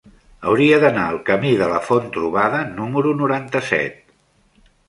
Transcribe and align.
Hauria 0.51 0.79
d'anar 0.83 1.03
al 1.09 1.19
camí 1.27 1.51
de 1.59 1.67
la 1.73 1.83
Font-trobada 1.89 2.65
número 2.81 3.15
noranta-set. 3.23 4.05